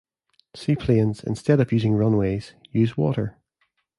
Seaplanes, 0.55 1.23
instead 1.23 1.59
of 1.59 1.71
using 1.71 1.93
runways, 1.93 2.55
use 2.71 2.97
water. 2.97 3.37